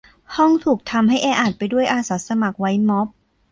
[0.35, 3.07] ห้องถูกทำให้แออัดไปด้วยอาสาสมัคร ไวด์ม๊อบ